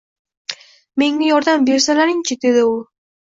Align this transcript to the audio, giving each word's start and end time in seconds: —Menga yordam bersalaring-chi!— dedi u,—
—Menga 1.01 1.27
yordam 1.27 1.67
bersalaring-chi!— 1.69 2.39
dedi 2.47 2.65
u,— 2.73 2.75